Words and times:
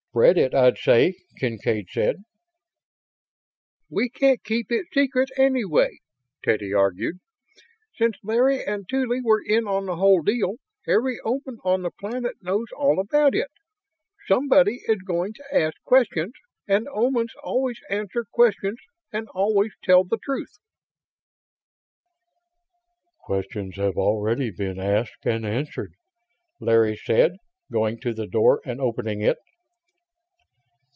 "Spread 0.13 0.37
it, 0.37 0.53
I'd 0.53 0.77
say," 0.77 1.13
Kincaid 1.37 1.87
said. 1.89 2.25
"We 3.89 4.09
can't 4.09 4.43
keep 4.43 4.69
it 4.69 4.87
secret, 4.91 5.29
anyway," 5.37 5.99
Teddy 6.43 6.73
argued. 6.73 7.19
"Since 7.97 8.17
Larry 8.21 8.61
and 8.61 8.85
Tuly 8.89 9.21
were 9.21 9.41
in 9.41 9.69
on 9.69 9.85
the 9.85 9.95
whole 9.95 10.21
deal, 10.21 10.55
every 10.85 11.15
Oman 11.23 11.59
on 11.63 11.83
the 11.83 11.91
planet 11.91 12.35
knows 12.41 12.65
all 12.75 12.99
about 12.99 13.33
it. 13.33 13.47
Somebody 14.27 14.81
is 14.85 14.97
going 15.01 15.31
to 15.35 15.45
ask 15.57 15.81
questions, 15.85 16.33
and 16.67 16.87
Omans 16.89 17.31
always 17.41 17.79
answer 17.89 18.25
questions 18.33 18.79
and 19.13 19.29
always 19.29 19.71
tell 19.81 20.03
the 20.03 20.17
truth." 20.21 20.57
"Questions 23.23 23.77
have 23.77 23.95
already 23.95 24.51
been 24.51 24.77
asked 24.77 25.25
and 25.25 25.45
answered," 25.45 25.93
Larry 26.59 26.97
said, 26.97 27.37
going 27.71 27.97
to 28.01 28.13
the 28.13 28.27
door 28.27 28.59
and 28.65 28.81
opening 28.81 29.21
it. 29.21 29.37